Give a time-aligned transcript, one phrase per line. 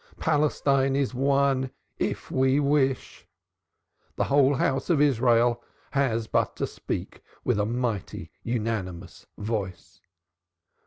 [0.17, 1.69] Palestine is one
[1.99, 3.27] if we wish
[4.15, 10.01] the whole house of Israel has but to speak with a mighty unanimous voice.